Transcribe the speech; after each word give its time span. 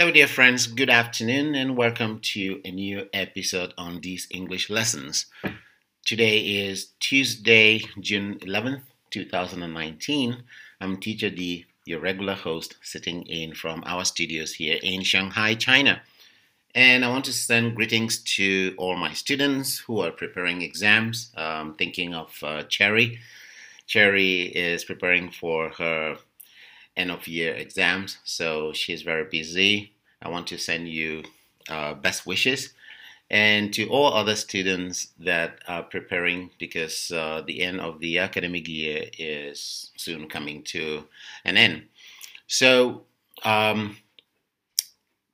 Hello, 0.00 0.10
dear 0.10 0.28
friends. 0.28 0.66
Good 0.66 0.88
afternoon, 0.88 1.54
and 1.54 1.76
welcome 1.76 2.20
to 2.20 2.62
a 2.64 2.70
new 2.70 3.06
episode 3.12 3.74
on 3.76 4.00
these 4.00 4.26
English 4.30 4.70
lessons. 4.70 5.26
Today 6.06 6.38
is 6.38 6.92
Tuesday, 7.00 7.82
June 8.00 8.38
11th, 8.38 8.80
2019. 9.10 10.42
I'm 10.80 10.96
Teacher 10.96 11.28
D, 11.28 11.66
your 11.84 12.00
regular 12.00 12.32
host, 12.32 12.76
sitting 12.80 13.24
in 13.24 13.54
from 13.54 13.82
our 13.84 14.06
studios 14.06 14.54
here 14.54 14.78
in 14.82 15.02
Shanghai, 15.02 15.52
China. 15.52 16.00
And 16.74 17.04
I 17.04 17.10
want 17.10 17.26
to 17.26 17.34
send 17.34 17.76
greetings 17.76 18.20
to 18.36 18.74
all 18.78 18.96
my 18.96 19.12
students 19.12 19.80
who 19.80 20.00
are 20.00 20.12
preparing 20.12 20.62
exams. 20.62 21.30
Um, 21.36 21.74
thinking 21.74 22.14
of 22.14 22.34
uh, 22.42 22.62
Cherry. 22.62 23.18
Cherry 23.86 24.44
is 24.44 24.82
preparing 24.82 25.30
for 25.30 25.68
her 25.68 26.16
end 26.96 27.10
of 27.10 27.28
year 27.28 27.54
exams, 27.54 28.18
so 28.24 28.72
she's 28.72 29.02
very 29.02 29.24
busy. 29.24 29.92
I 30.22 30.28
want 30.28 30.46
to 30.48 30.58
send 30.58 30.88
you 30.88 31.24
uh, 31.68 31.94
best 31.94 32.26
wishes. 32.26 32.74
And 33.30 33.72
to 33.74 33.86
all 33.88 34.12
other 34.12 34.34
students 34.34 35.08
that 35.20 35.60
are 35.68 35.84
preparing, 35.84 36.50
because 36.58 37.12
uh, 37.12 37.42
the 37.46 37.62
end 37.62 37.80
of 37.80 38.00
the 38.00 38.18
academic 38.18 38.66
year 38.66 39.04
is 39.18 39.92
soon 39.96 40.28
coming 40.28 40.64
to 40.64 41.04
an 41.44 41.56
end. 41.56 41.84
So, 42.48 43.04
um, 43.44 43.98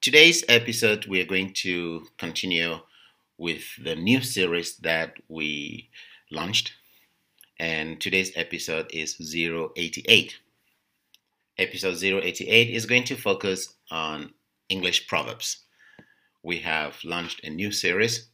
today's 0.02 0.44
episode, 0.46 1.06
we 1.06 1.22
are 1.22 1.26
going 1.26 1.54
to 1.54 2.06
continue 2.18 2.80
with 3.38 3.64
the 3.82 3.96
new 3.96 4.20
series 4.20 4.76
that 4.76 5.14
we 5.28 5.88
launched. 6.30 6.74
And 7.58 7.98
today's 7.98 8.32
episode 8.36 8.90
is 8.92 9.16
088 9.18 10.38
episode 11.58 12.02
088 12.02 12.70
is 12.70 12.86
going 12.86 13.04
to 13.04 13.16
focus 13.16 13.74
on 13.90 14.34
English 14.68 15.06
proverbs. 15.06 15.64
We 16.42 16.58
have 16.58 16.98
launched 17.02 17.44
a 17.44 17.50
new 17.50 17.72
series. 17.72 18.28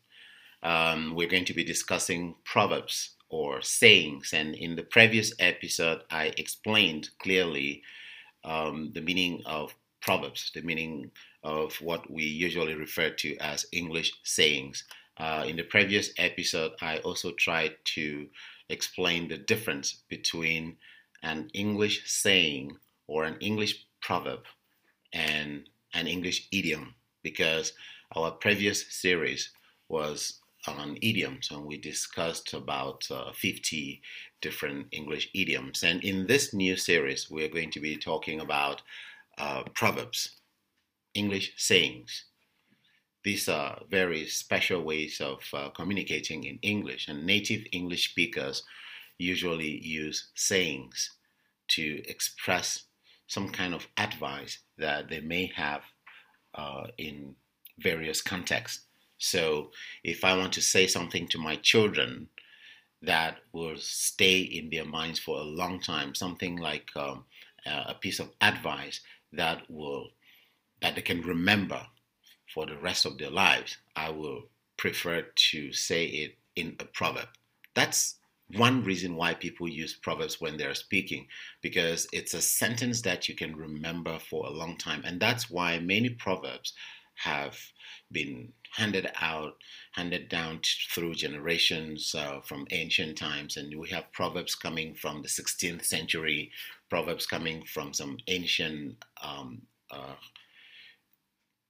Um, 0.63 1.15
we're 1.15 1.29
going 1.29 1.45
to 1.47 1.55
be 1.55 1.65
discussing 1.65 2.35
proverbs 2.45 3.17
or 3.29 3.63
sayings, 3.63 4.33
and 4.33 4.55
in 4.55 4.77
the 4.77 4.83
previous 4.83 5.33
episode, 5.39 6.03
I 6.11 6.33
explained 6.37 7.11
clearly 7.19 7.83
um, 8.45 8.91
the 8.93 9.01
meaning 9.01 9.43
of 9.47 9.75
proverbs, 10.01 10.51
the 10.55 10.63
meaning 10.63 11.11
of 11.43 11.75
what 11.81 12.11
we 12.11 12.25
usually 12.25 12.75
refer 12.75 13.11
to 13.11 13.37
as 13.39 13.67
English 13.73 14.13
sayings. 14.25 14.85
Uh, 15.17 15.45
in 15.47 15.57
the 15.57 15.63
previous 15.63 16.11
episode, 16.19 16.73
I 16.81 16.99
also 16.99 17.33
tried 17.33 17.77
to 17.97 18.27
explain 18.69 19.29
the 19.29 19.39
difference 19.39 20.03
between 20.09 20.77
an 21.23 21.51
English 21.55 22.03
saying 22.11 22.77
or 23.07 23.25
an 23.25 23.37
English 23.41 23.87
proverb 24.01 24.41
and 25.13 25.69
an 25.95 26.07
English 26.07 26.49
idiom 26.53 26.95
because 27.23 27.73
our 28.17 28.31
previous 28.31 28.93
series 28.93 29.51
was 29.89 30.41
on 30.67 30.97
idioms 31.03 31.51
and 31.51 31.65
we 31.65 31.77
discussed 31.77 32.55
about 32.55 33.05
uh, 33.11 33.33
50 33.33 34.01
different 34.41 34.87
English 34.93 35.29
idioms. 35.35 35.83
And 35.83 36.03
in 36.05 36.27
this 36.27 36.55
new 36.55 36.77
series, 36.77 37.31
we're 37.31 37.49
going 37.49 37.71
to 37.73 37.81
be 37.81 37.97
talking 37.97 38.41
about 38.41 38.83
uh, 39.39 39.65
proverbs, 39.75 40.37
English 41.15 41.53
sayings. 41.57 42.25
These 43.25 43.49
are 43.49 43.83
very 43.89 44.27
special 44.27 44.83
ways 44.83 45.21
of 45.21 45.43
uh, 45.53 45.71
communicating 45.71 46.45
in 46.45 46.59
English, 46.63 47.07
and 47.09 47.25
native 47.25 47.65
English 47.73 48.11
speakers 48.11 48.65
usually 49.19 49.79
use 49.85 50.31
sayings 50.35 51.13
to 51.69 52.03
express 52.09 52.85
some 53.33 53.49
kind 53.49 53.75
of 53.75 53.89
advice 53.97 54.59
that 54.79 55.09
they 55.09 55.21
may 55.21 55.51
have 55.57 55.83
uh, 56.55 56.87
in 56.99 57.35
various 57.79 58.21
contexts. 58.21 58.85
So, 59.19 59.71
if 60.05 60.25
I 60.25 60.37
want 60.37 60.53
to 60.55 60.61
say 60.61 60.87
something 60.87 61.29
to 61.29 61.39
my 61.39 61.57
children 61.57 62.29
that 63.01 63.39
will 63.53 63.77
stay 63.79 64.41
in 64.41 64.69
their 64.71 64.85
minds 64.85 65.19
for 65.19 65.39
a 65.39 65.55
long 65.61 65.81
time, 65.81 66.15
something 66.15 66.57
like 66.57 66.89
um, 66.97 67.25
a 67.65 67.95
piece 67.95 68.21
of 68.21 68.31
advice 68.41 69.01
that 69.33 69.63
will 69.71 70.09
that 70.81 70.97
they 70.97 71.03
can 71.03 71.23
remember 71.23 71.81
for 72.53 72.67
the 72.67 72.77
rest 72.77 73.07
of 73.07 73.17
their 73.17 73.31
lives, 73.31 73.77
I 73.95 74.11
will 74.11 74.43
prefer 74.77 75.23
to 75.23 75.73
say 75.73 76.05
it 76.07 76.39
in 76.57 76.77
a 76.81 76.85
proverb. 76.85 77.29
That's 77.75 78.17
one 78.57 78.85
reason 78.85 79.15
why 79.17 79.35
people 79.35 79.69
use 79.69 79.95
proverbs 79.95 80.41
when 80.41 80.57
they're 80.57 80.75
speaking 80.75 81.27
because 81.63 82.07
it's 82.13 82.35
a 82.35 82.43
sentence 82.43 83.03
that 83.03 83.29
you 83.29 83.35
can 83.35 83.57
remember 83.57 84.19
for 84.19 84.47
a 84.47 84.51
long 84.51 84.77
time. 84.77 85.03
And 85.05 85.21
that's 85.21 85.51
why 85.51 85.79
many 85.79 86.11
proverbs 86.11 86.75
have 87.17 87.59
been 88.11 88.53
handed 88.75 89.11
out 89.21 89.55
handed 89.93 90.29
down 90.29 90.61
through 90.95 91.15
generations 91.15 92.15
uh, 92.15 92.41
from 92.41 92.67
ancient 92.71 93.17
times. 93.19 93.57
And 93.57 93.79
we 93.79 93.89
have 93.91 94.13
proverbs 94.13 94.55
coming 94.55 94.95
from 94.95 95.23
the 95.23 95.29
16th 95.29 95.85
century 95.85 96.51
proverbs 96.91 97.27
coming 97.27 97.65
from 97.65 97.93
some 97.93 98.17
ancient 98.29 98.97
um, 99.23 99.63
uh, 99.91 100.15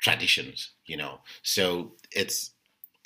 traditions 0.01 0.73
you 0.87 0.97
know. 0.97 1.21
So 1.43 1.93
it's 2.11 2.53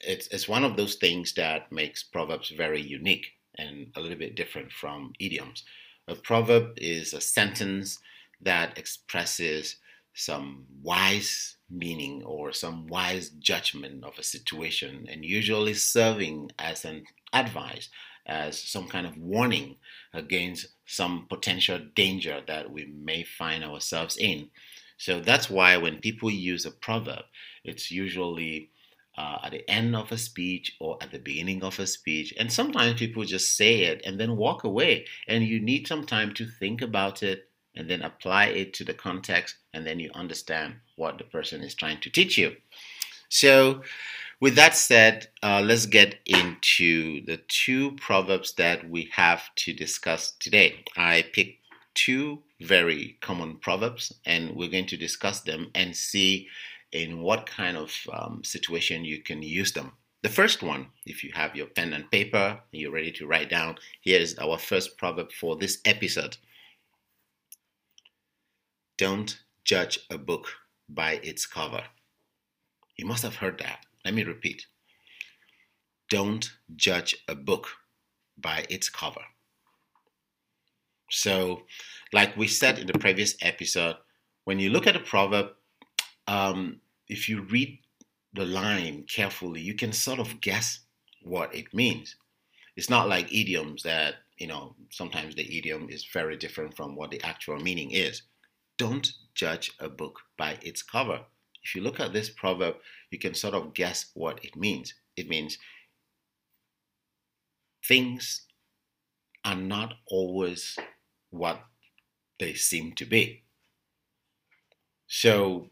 it's, 0.00 0.28
it's 0.28 0.48
one 0.48 0.62
of 0.64 0.76
those 0.76 0.96
things 0.96 1.32
that 1.34 1.72
makes 1.72 2.02
proverbs 2.02 2.50
very 2.50 2.82
unique 2.82 3.26
and 3.58 3.88
a 3.96 4.00
little 4.00 4.18
bit 4.18 4.36
different 4.36 4.72
from 4.72 5.12
idioms. 5.20 5.64
A 6.08 6.14
proverb 6.14 6.74
is 6.76 7.12
a 7.12 7.20
sentence 7.20 7.98
that 8.40 8.78
expresses 8.78 9.76
some 10.14 10.64
wise 10.82 11.56
meaning 11.70 12.22
or 12.24 12.52
some 12.52 12.86
wise 12.86 13.30
judgment 13.30 14.04
of 14.04 14.18
a 14.18 14.22
situation 14.22 15.06
and 15.10 15.24
usually 15.24 15.74
serving 15.74 16.50
as 16.58 16.84
an 16.84 17.04
advice 17.32 17.88
as 18.26 18.58
some 18.58 18.88
kind 18.88 19.06
of 19.06 19.16
warning 19.18 19.76
against 20.14 20.68
some 20.86 21.26
potential 21.28 21.78
danger 21.94 22.40
that 22.46 22.70
we 22.70 22.86
may 22.86 23.22
find 23.22 23.62
ourselves 23.64 24.16
in 24.16 24.48
so 24.96 25.20
that's 25.20 25.50
why 25.50 25.76
when 25.76 25.98
people 25.98 26.30
use 26.30 26.64
a 26.64 26.70
proverb 26.70 27.24
it's 27.64 27.90
usually 27.90 28.70
uh, 29.16 29.38
at 29.44 29.52
the 29.52 29.68
end 29.70 29.96
of 29.96 30.12
a 30.12 30.18
speech 30.18 30.76
or 30.80 30.98
at 31.00 31.10
the 31.10 31.18
beginning 31.18 31.62
of 31.62 31.78
a 31.78 31.86
speech. 31.86 32.34
And 32.38 32.52
sometimes 32.52 32.98
people 32.98 33.24
just 33.24 33.56
say 33.56 33.84
it 33.84 34.02
and 34.04 34.20
then 34.20 34.36
walk 34.36 34.64
away. 34.64 35.06
And 35.26 35.44
you 35.44 35.60
need 35.60 35.86
some 35.86 36.04
time 36.04 36.34
to 36.34 36.46
think 36.46 36.82
about 36.82 37.22
it 37.22 37.48
and 37.74 37.88
then 37.88 38.02
apply 38.02 38.46
it 38.46 38.74
to 38.74 38.84
the 38.84 38.94
context. 38.94 39.56
And 39.72 39.86
then 39.86 40.00
you 40.00 40.10
understand 40.14 40.76
what 40.96 41.18
the 41.18 41.24
person 41.24 41.62
is 41.62 41.74
trying 41.74 42.00
to 42.00 42.10
teach 42.10 42.36
you. 42.38 42.56
So, 43.28 43.82
with 44.38 44.54
that 44.56 44.76
said, 44.76 45.28
uh, 45.42 45.62
let's 45.64 45.86
get 45.86 46.16
into 46.26 47.24
the 47.24 47.38
two 47.48 47.92
proverbs 47.92 48.52
that 48.54 48.88
we 48.88 49.08
have 49.12 49.42
to 49.56 49.72
discuss 49.72 50.32
today. 50.38 50.84
I 50.94 51.24
picked 51.32 51.58
two 51.94 52.42
very 52.60 53.16
common 53.22 53.56
proverbs, 53.56 54.12
and 54.26 54.54
we're 54.54 54.70
going 54.70 54.86
to 54.86 54.96
discuss 54.96 55.40
them 55.40 55.70
and 55.74 55.96
see 55.96 56.48
in 56.92 57.20
what 57.20 57.46
kind 57.46 57.76
of 57.76 57.92
um, 58.12 58.42
situation 58.44 59.04
you 59.04 59.22
can 59.22 59.42
use 59.42 59.72
them. 59.72 59.92
The 60.22 60.28
first 60.28 60.62
one, 60.62 60.88
if 61.04 61.22
you 61.22 61.30
have 61.34 61.54
your 61.54 61.66
pen 61.66 61.92
and 61.92 62.10
paper, 62.10 62.60
and 62.72 62.80
you're 62.80 62.92
ready 62.92 63.12
to 63.12 63.26
write 63.26 63.50
down, 63.50 63.76
here 64.00 64.20
is 64.20 64.38
our 64.38 64.58
first 64.58 64.98
proverb 64.98 65.30
for 65.32 65.56
this 65.56 65.78
episode. 65.84 66.36
Don't 68.98 69.38
judge 69.64 70.00
a 70.10 70.18
book 70.18 70.48
by 70.88 71.20
its 71.22 71.46
cover. 71.46 71.84
You 72.96 73.06
must 73.06 73.22
have 73.22 73.36
heard 73.36 73.58
that. 73.58 73.84
Let 74.04 74.14
me 74.14 74.24
repeat. 74.24 74.66
Don't 76.08 76.50
judge 76.76 77.16
a 77.28 77.34
book 77.34 77.68
by 78.38 78.64
its 78.70 78.88
cover. 78.88 79.22
So, 81.10 81.62
like 82.12 82.36
we 82.36 82.48
said 82.48 82.78
in 82.78 82.86
the 82.86 82.98
previous 82.98 83.36
episode, 83.42 83.96
when 84.44 84.58
you 84.58 84.70
look 84.70 84.86
at 84.86 84.96
a 84.96 85.00
proverb, 85.00 85.50
um, 86.26 86.80
if 87.08 87.28
you 87.28 87.42
read 87.42 87.78
the 88.34 88.44
line 88.44 89.04
carefully, 89.08 89.60
you 89.60 89.74
can 89.74 89.92
sort 89.92 90.18
of 90.18 90.40
guess 90.40 90.80
what 91.22 91.54
it 91.54 91.72
means. 91.72 92.16
It's 92.76 92.90
not 92.90 93.08
like 93.08 93.32
idioms 93.32 93.82
that, 93.84 94.16
you 94.38 94.46
know, 94.46 94.74
sometimes 94.90 95.34
the 95.34 95.58
idiom 95.58 95.88
is 95.88 96.04
very 96.12 96.36
different 96.36 96.76
from 96.76 96.94
what 96.94 97.10
the 97.10 97.22
actual 97.22 97.58
meaning 97.58 97.92
is. 97.92 98.22
Don't 98.76 99.10
judge 99.34 99.72
a 99.80 99.88
book 99.88 100.20
by 100.36 100.58
its 100.62 100.82
cover. 100.82 101.20
If 101.64 101.74
you 101.74 101.80
look 101.80 101.98
at 101.98 102.12
this 102.12 102.30
proverb, 102.30 102.76
you 103.10 103.18
can 103.18 103.34
sort 103.34 103.54
of 103.54 103.74
guess 103.74 104.10
what 104.14 104.44
it 104.44 104.54
means. 104.54 104.94
It 105.16 105.28
means 105.28 105.58
things 107.86 108.42
are 109.44 109.56
not 109.56 109.94
always 110.06 110.76
what 111.30 111.60
they 112.38 112.54
seem 112.54 112.92
to 112.94 113.04
be. 113.04 113.42
So 115.06 115.70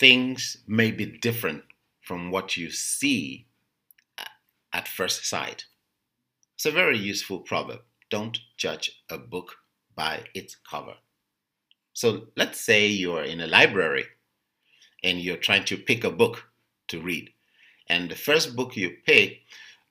things 0.00 0.56
may 0.66 0.90
be 0.90 1.04
different 1.04 1.62
from 2.00 2.30
what 2.30 2.56
you 2.56 2.70
see 2.70 3.46
at 4.72 4.88
first 4.88 5.26
sight. 5.26 5.66
It's 6.56 6.64
a 6.64 6.70
very 6.70 6.96
useful 6.96 7.40
proverb. 7.40 7.80
Don't 8.08 8.38
judge 8.56 9.02
a 9.10 9.18
book 9.18 9.56
by 9.94 10.24
its 10.34 10.56
cover. 10.68 10.94
So 11.92 12.28
let's 12.34 12.58
say 12.58 12.86
you're 12.86 13.24
in 13.24 13.42
a 13.42 13.46
library 13.46 14.06
and 15.04 15.20
you're 15.20 15.36
trying 15.36 15.66
to 15.66 15.76
pick 15.76 16.02
a 16.02 16.10
book 16.10 16.44
to 16.88 17.00
read. 17.00 17.30
And 17.88 18.10
the 18.10 18.16
first 18.16 18.56
book 18.56 18.76
you 18.76 18.96
pick, 19.04 19.40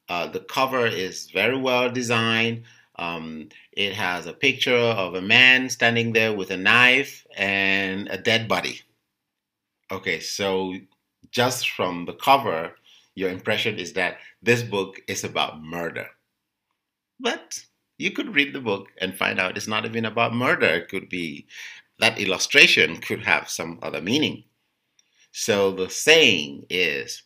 uh, 0.08 0.28
the 0.28 0.40
cover 0.40 0.88
is 0.88 1.30
very 1.30 1.58
well 1.58 1.92
designed. 1.92 2.64
Um, 2.96 3.50
it 3.74 3.94
has 3.94 4.26
a 4.26 4.34
picture 4.34 4.76
of 4.76 5.14
a 5.14 5.22
man 5.22 5.70
standing 5.70 6.14
there 6.14 6.34
with 6.34 6.50
a 6.50 6.58
knife 6.58 7.28
and 7.38 8.08
a 8.08 8.18
dead 8.18 8.48
body. 8.48 8.82
Okay, 9.92 10.20
so 10.20 10.76
just 11.32 11.70
from 11.70 12.06
the 12.06 12.14
cover, 12.14 12.76
your 13.16 13.30
impression 13.30 13.80
is 13.80 13.94
that 13.94 14.18
this 14.42 14.64
book 14.64 15.02
is 15.08 15.24
about 15.24 15.62
murder. 15.62 16.08
But 17.20 17.66
you 17.98 18.12
could 18.12 18.34
read 18.36 18.54
the 18.54 18.62
book 18.62 18.88
and 19.00 19.18
find 19.18 19.40
out 19.40 19.58
it's 19.58 19.68
not 19.68 19.86
even 19.86 20.06
about 20.06 20.34
murder. 20.34 20.68
It 20.68 20.90
could 20.90 21.10
be 21.10 21.48
that 22.00 22.20
illustration 22.20 22.98
could 22.98 23.24
have 23.24 23.50
some 23.50 23.80
other 23.82 24.02
meaning. 24.02 24.46
So 25.32 25.72
the 25.72 25.90
saying 25.90 26.66
is 26.70 27.24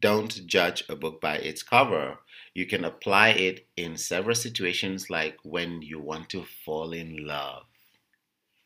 don't 0.00 0.46
judge 0.46 0.84
a 0.88 0.96
book 0.96 1.20
by 1.20 1.36
its 1.36 1.62
cover. 1.62 2.18
You 2.54 2.66
can 2.66 2.84
apply 2.84 3.30
it 3.30 3.66
in 3.76 3.96
several 3.96 4.34
situations, 4.34 5.10
like 5.10 5.38
when 5.42 5.82
you 5.82 6.00
want 6.00 6.28
to 6.30 6.44
fall 6.44 6.92
in 6.92 7.26
love. 7.26 7.64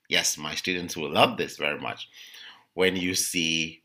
Yes, 0.09 0.39
my 0.39 0.55
students 0.55 0.97
will 0.97 1.13
love 1.13 1.37
this 1.37 1.57
very 1.57 1.79
much. 1.81 2.09
When 2.77 2.95
you 2.95 3.15
see 3.15 3.85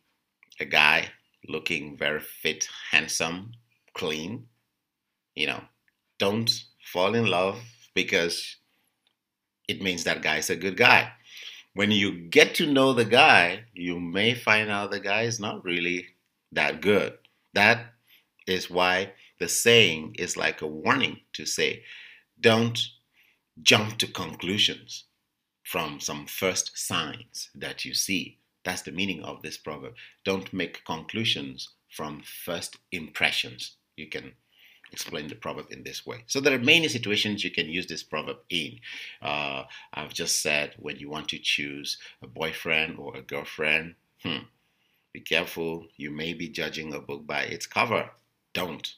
a 0.59 0.65
guy 0.65 1.11
looking 1.47 1.97
very 1.97 2.19
fit, 2.19 2.67
handsome, 2.91 3.53
clean, 3.93 4.47
you 5.33 5.47
know, 5.47 5.61
don't 6.19 6.51
fall 6.83 7.15
in 7.15 7.25
love 7.25 7.57
because 7.95 8.57
it 9.69 9.81
means 9.81 10.03
that 10.03 10.21
guy 10.21 10.39
is 10.39 10.49
a 10.49 10.57
good 10.57 10.75
guy. 10.75 11.09
When 11.73 11.91
you 11.91 12.27
get 12.27 12.53
to 12.55 12.67
know 12.67 12.91
the 12.91 13.05
guy, 13.05 13.63
you 13.73 13.97
may 13.97 14.33
find 14.33 14.69
out 14.69 14.91
the 14.91 14.99
guy 14.99 15.21
is 15.21 15.39
not 15.39 15.63
really 15.63 16.07
that 16.51 16.81
good. 16.81 17.17
That 17.53 17.93
is 18.45 18.69
why 18.69 19.13
the 19.39 19.47
saying 19.47 20.17
is 20.19 20.35
like 20.35 20.61
a 20.61 20.67
warning 20.67 21.21
to 21.31 21.45
say, 21.45 21.85
don't 22.41 22.77
jump 23.61 23.99
to 23.99 24.07
conclusions 24.07 25.05
from 25.63 26.01
some 26.01 26.27
first 26.27 26.77
signs 26.77 27.51
that 27.55 27.85
you 27.85 27.93
see. 27.93 28.40
That's 28.63 28.83
the 28.83 28.91
meaning 28.91 29.23
of 29.23 29.41
this 29.41 29.57
proverb. 29.57 29.95
Don't 30.23 30.53
make 30.53 30.85
conclusions 30.85 31.69
from 31.89 32.21
first 32.23 32.77
impressions. 32.91 33.75
You 33.97 34.07
can 34.07 34.33
explain 34.91 35.27
the 35.27 35.35
proverb 35.35 35.67
in 35.71 35.83
this 35.83 36.05
way. 36.05 36.23
So 36.27 36.39
there 36.39 36.53
are 36.53 36.59
many 36.59 36.87
situations 36.87 37.43
you 37.43 37.51
can 37.51 37.67
use 37.69 37.87
this 37.87 38.03
proverb 38.03 38.37
in. 38.49 38.79
Uh, 39.21 39.63
I've 39.93 40.13
just 40.13 40.41
said 40.41 40.75
when 40.77 40.97
you 40.97 41.09
want 41.09 41.29
to 41.29 41.39
choose 41.39 41.97
a 42.21 42.27
boyfriend 42.27 42.97
or 42.99 43.15
a 43.15 43.21
girlfriend, 43.21 43.95
hmm, 44.23 44.45
be 45.13 45.21
careful. 45.21 45.87
You 45.97 46.11
may 46.11 46.33
be 46.33 46.49
judging 46.49 46.93
a 46.93 46.99
book 46.99 47.25
by 47.25 47.43
its 47.43 47.65
cover. 47.65 48.11
Don't. 48.53 48.93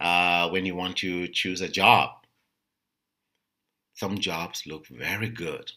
Uh, 0.00 0.48
when 0.50 0.66
you 0.66 0.74
want 0.74 0.96
to 0.98 1.28
choose 1.28 1.60
a 1.60 1.68
job, 1.68 2.10
some 3.94 4.18
jobs 4.18 4.64
look 4.66 4.86
very 4.86 5.28
good. 5.28 5.72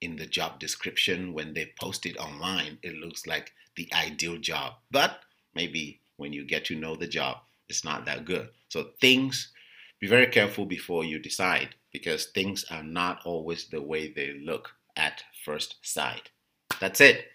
In 0.00 0.16
the 0.16 0.26
job 0.26 0.58
description, 0.58 1.34
when 1.34 1.54
they 1.54 1.72
post 1.80 2.06
it 2.06 2.16
online, 2.16 2.78
it 2.82 2.94
looks 2.94 3.26
like 3.26 3.52
the 3.76 3.88
ideal 3.92 4.38
job. 4.38 4.74
But 4.90 5.20
maybe 5.54 6.00
when 6.16 6.32
you 6.32 6.44
get 6.44 6.64
to 6.66 6.74
know 6.74 6.96
the 6.96 7.06
job, 7.06 7.38
it's 7.68 7.84
not 7.84 8.04
that 8.06 8.24
good. 8.24 8.48
So 8.68 8.90
things, 9.00 9.52
be 10.00 10.06
very 10.06 10.26
careful 10.26 10.64
before 10.64 11.04
you 11.04 11.18
decide 11.18 11.74
because 11.92 12.26
things 12.26 12.64
are 12.70 12.82
not 12.82 13.20
always 13.24 13.66
the 13.66 13.82
way 13.82 14.10
they 14.10 14.32
look 14.32 14.70
at 14.96 15.22
first 15.44 15.76
sight. 15.82 16.30
That's 16.80 17.00
it. 17.00 17.26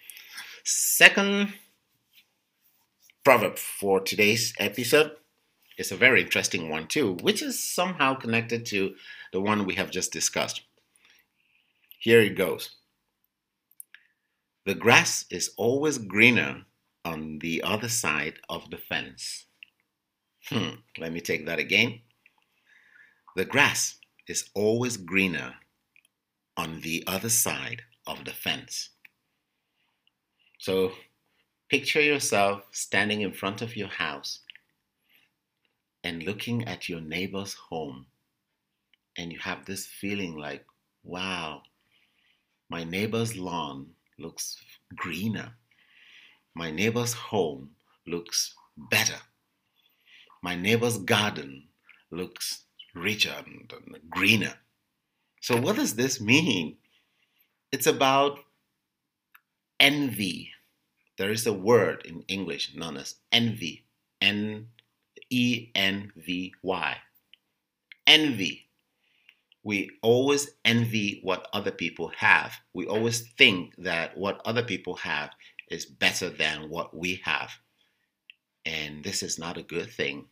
Second 0.64 1.54
proverb 3.24 3.58
for 3.58 4.00
today's 4.00 4.54
episode 4.60 5.12
is 5.78 5.92
a 5.92 5.96
very 5.96 6.22
interesting 6.22 6.70
one 6.70 6.88
too, 6.88 7.18
which 7.22 7.42
is 7.42 7.62
somehow 7.62 8.16
connected 8.16 8.66
to 8.68 8.96
the 9.32 9.42
one 9.42 9.66
we 9.66 9.76
have 9.76 9.92
just 9.92 10.12
discussed. 10.12 10.62
Here 12.00 12.22
it 12.22 12.36
goes. 12.36 12.70
The 14.66 14.76
grass 14.76 15.26
is 15.30 15.52
always 15.58 15.98
greener 15.98 16.66
on 17.04 17.40
the 17.40 17.62
other 17.64 17.90
side 17.90 18.40
of 18.50 18.70
the 18.72 18.78
fence. 18.78 19.46
Hmm, 20.50 20.76
let 20.98 21.12
me 21.12 21.22
take 21.22 21.46
that 21.46 21.60
again. 21.60 22.02
The 23.36 23.46
grass 23.46 23.98
is 24.28 24.50
always 24.54 24.98
greener 24.98 25.54
on 26.58 26.82
the 26.82 27.04
other 27.06 27.30
side 27.30 27.84
of 28.08 28.26
the 28.26 28.32
fence. 28.32 28.90
So 30.60 30.94
picture 31.70 32.02
yourself 32.02 32.64
standing 32.72 33.22
in 33.22 33.34
front 33.34 33.62
of 33.62 33.76
your 33.76 33.90
house 33.90 34.40
and 36.04 36.24
looking 36.24 36.68
at 36.68 36.88
your 36.88 37.02
neighbor's 37.02 37.54
home, 37.54 38.06
and 39.18 39.32
you 39.32 39.40
have 39.40 39.66
this 39.66 39.86
feeling 39.86 40.38
like, 40.38 40.66
wow, 41.04 41.62
my 42.70 42.84
neighbor's 42.84 43.36
lawn 43.38 43.88
looks 44.18 44.58
greener. 44.96 45.54
My 46.54 46.72
neighbor's 46.72 47.14
home 47.14 47.72
looks 48.08 48.54
better 48.78 49.20
my 50.46 50.56
neighbor's 50.56 51.00
garden 51.00 51.64
looks 52.12 52.66
richer 52.94 53.34
and 53.48 53.74
greener. 54.12 54.54
So, 55.42 55.60
what 55.60 55.76
does 55.76 55.96
this 55.96 56.22
mean? 56.22 56.78
It's 57.72 57.88
about 57.88 58.38
envy. 59.80 60.52
There 61.18 61.32
is 61.32 61.48
a 61.48 61.54
word 61.54 62.06
in 62.06 62.24
English 62.28 62.76
known 62.76 62.96
as 62.98 63.16
envy. 63.32 63.86
N 64.22 64.68
E 65.32 65.72
N 65.74 66.12
V 66.16 66.54
Y. 66.62 66.98
Envy. 68.06 68.65
We 69.66 69.90
always 70.04 70.52
envy 70.64 71.20
what 71.24 71.48
other 71.52 71.72
people 71.72 72.12
have. 72.18 72.54
We 72.74 72.86
always 72.86 73.28
think 73.36 73.74
that 73.80 74.16
what 74.16 74.40
other 74.46 74.64
people 74.64 74.96
have 74.98 75.32
is 75.72 75.88
better 75.88 76.30
than 76.30 76.70
what 76.70 76.96
we 76.96 77.22
have. 77.26 77.50
And 78.64 79.04
this 79.04 79.24
is 79.24 79.40
not 79.40 79.58
a 79.58 79.64
good 79.64 79.90
thing. 79.90 80.28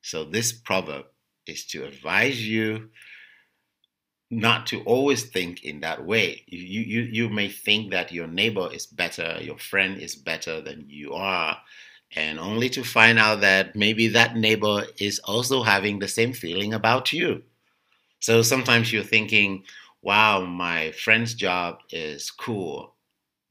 So 0.00 0.24
this 0.24 0.52
proverb 0.52 1.06
is 1.44 1.66
to 1.66 1.84
advise 1.84 2.46
you 2.46 2.90
not 4.30 4.66
to 4.68 4.82
always 4.82 5.24
think 5.24 5.64
in 5.64 5.80
that 5.80 6.04
way. 6.06 6.44
You, 6.46 6.82
you, 6.82 7.00
you 7.10 7.28
may 7.30 7.48
think 7.48 7.90
that 7.90 8.12
your 8.12 8.28
neighbor 8.28 8.68
is 8.72 8.86
better, 8.86 9.38
your 9.40 9.58
friend 9.58 9.98
is 9.98 10.14
better 10.14 10.60
than 10.60 10.84
you 10.88 11.14
are, 11.14 11.56
and 12.14 12.38
only 12.38 12.68
to 12.70 12.84
find 12.84 13.18
out 13.18 13.40
that 13.40 13.74
maybe 13.74 14.06
that 14.08 14.36
neighbor 14.36 14.84
is 14.98 15.18
also 15.24 15.64
having 15.64 15.98
the 15.98 16.08
same 16.08 16.32
feeling 16.32 16.74
about 16.74 17.12
you. 17.12 17.42
So 18.20 18.42
sometimes 18.42 18.92
you're 18.92 19.02
thinking, 19.04 19.64
wow, 20.02 20.44
my 20.44 20.92
friend's 20.92 21.34
job 21.34 21.78
is 21.90 22.30
cool, 22.30 22.94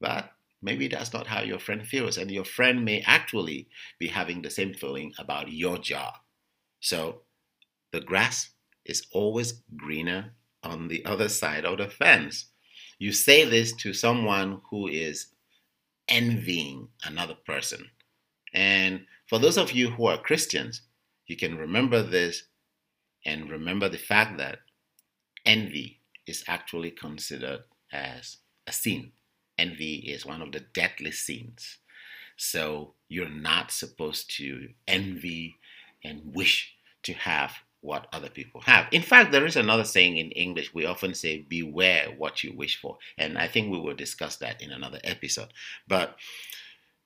but 0.00 0.30
maybe 0.62 0.88
that's 0.88 1.12
not 1.12 1.26
how 1.26 1.42
your 1.42 1.58
friend 1.58 1.86
feels, 1.86 2.18
and 2.18 2.30
your 2.30 2.44
friend 2.44 2.84
may 2.84 3.02
actually 3.06 3.68
be 3.98 4.08
having 4.08 4.42
the 4.42 4.50
same 4.50 4.74
feeling 4.74 5.12
about 5.18 5.50
your 5.50 5.78
job. 5.78 6.14
So 6.80 7.22
the 7.92 8.00
grass 8.00 8.50
is 8.84 9.06
always 9.12 9.62
greener 9.76 10.32
on 10.62 10.88
the 10.88 11.04
other 11.04 11.28
side 11.28 11.64
of 11.64 11.78
the 11.78 11.88
fence. 11.88 12.46
You 12.98 13.12
say 13.12 13.44
this 13.44 13.72
to 13.76 13.94
someone 13.94 14.60
who 14.70 14.88
is 14.88 15.28
envying 16.08 16.88
another 17.04 17.36
person. 17.46 17.86
And 18.52 19.06
for 19.28 19.38
those 19.38 19.58
of 19.58 19.72
you 19.72 19.90
who 19.90 20.06
are 20.06 20.18
Christians, 20.18 20.82
you 21.26 21.36
can 21.36 21.56
remember 21.56 22.02
this 22.02 22.44
and 23.24 23.50
remember 23.50 23.88
the 23.88 23.98
fact 23.98 24.38
that 24.38 24.60
envy 25.44 26.00
is 26.26 26.44
actually 26.46 26.90
considered 26.90 27.64
as 27.92 28.38
a 28.66 28.72
sin. 28.72 29.12
Envy 29.56 29.96
is 29.96 30.24
one 30.26 30.42
of 30.42 30.52
the 30.52 30.60
deadly 30.60 31.10
sins. 31.10 31.78
So 32.36 32.94
you're 33.08 33.28
not 33.28 33.72
supposed 33.72 34.30
to 34.36 34.68
envy 34.86 35.56
and 36.04 36.34
wish 36.34 36.74
to 37.02 37.12
have 37.12 37.52
what 37.80 38.06
other 38.12 38.28
people 38.28 38.60
have. 38.62 38.86
In 38.92 39.02
fact, 39.02 39.32
there 39.32 39.46
is 39.46 39.56
another 39.56 39.84
saying 39.84 40.16
in 40.16 40.30
English. 40.32 40.74
We 40.74 40.84
often 40.84 41.14
say, 41.14 41.38
beware 41.48 42.08
what 42.16 42.42
you 42.42 42.52
wish 42.52 42.80
for. 42.80 42.98
And 43.16 43.38
I 43.38 43.48
think 43.48 43.70
we 43.70 43.80
will 43.80 43.94
discuss 43.94 44.36
that 44.36 44.60
in 44.60 44.70
another 44.70 45.00
episode. 45.04 45.52
But 45.86 46.16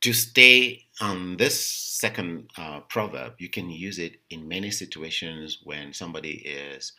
to 0.02 0.12
stay 0.12 0.84
on 1.00 1.36
this 1.36 1.64
second 1.64 2.50
uh, 2.58 2.80
proverb, 2.88 3.34
you 3.38 3.48
can 3.48 3.70
use 3.70 3.98
it 3.98 4.16
in 4.30 4.46
many 4.48 4.70
situations 4.70 5.60
when 5.64 5.92
somebody 5.92 6.42
is, 6.44 6.92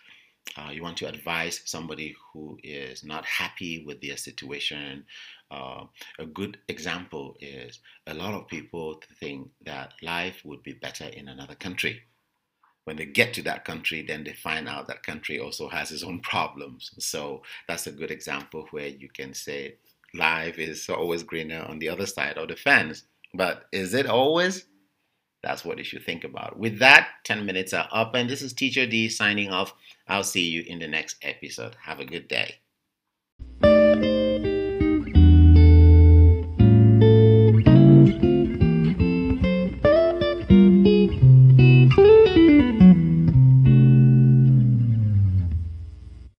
uh, 0.57 0.69
you 0.71 0.81
want 0.81 0.97
to 0.97 1.07
advise 1.07 1.61
somebody 1.65 2.15
who 2.31 2.57
is 2.63 3.03
not 3.03 3.25
happy 3.25 3.83
with 3.85 4.01
their 4.01 4.17
situation. 4.17 5.05
Uh, 5.51 5.83
a 6.17 6.25
good 6.25 6.57
example 6.69 7.35
is 7.41 7.79
a 8.07 8.13
lot 8.13 8.33
of 8.33 8.47
people 8.47 9.01
think 9.19 9.49
that 9.65 9.93
life 10.01 10.41
would 10.45 10.63
be 10.63 10.73
better 10.73 11.05
in 11.05 11.27
another 11.27 11.55
country 11.55 12.01
when 12.85 12.97
they 12.97 13.05
get 13.05 13.33
to 13.33 13.41
that 13.43 13.63
country, 13.63 14.01
then 14.01 14.23
they 14.23 14.33
find 14.33 14.67
out 14.67 14.87
that 14.87 15.03
country 15.03 15.39
also 15.39 15.69
has 15.69 15.91
its 15.91 16.03
own 16.03 16.19
problems. 16.19 16.91
So 16.99 17.41
that's 17.67 17.87
a 17.87 17.91
good 17.91 18.11
example 18.11 18.67
where 18.71 18.87
you 18.87 19.09
can 19.09 19.33
say 19.33 19.75
life 20.13 20.59
is 20.59 20.89
always 20.89 21.23
greener 21.23 21.65
on 21.67 21.79
the 21.79 21.89
other 21.89 22.05
side 22.05 22.37
of 22.37 22.47
the 22.47 22.55
fence. 22.55 23.03
But 23.33 23.65
is 23.71 23.93
it 23.93 24.05
always? 24.05 24.65
That's 25.41 25.65
what 25.65 25.77
you 25.77 25.83
should 25.83 26.05
think 26.05 26.23
about. 26.23 26.57
With 26.57 26.79
that, 26.79 27.09
10 27.25 27.45
minutes 27.45 27.73
are 27.73 27.89
up, 27.91 28.15
and 28.15 28.29
this 28.29 28.41
is 28.41 28.53
Teacher 28.53 28.85
D 28.85 29.09
signing 29.09 29.49
off. 29.49 29.73
I'll 30.07 30.23
see 30.23 30.49
you 30.49 30.63
in 30.65 30.79
the 30.79 30.87
next 30.87 31.17
episode. 31.21 31.75
Have 31.81 31.99
a 31.99 32.05
good 32.05 32.27
day. 32.27 32.55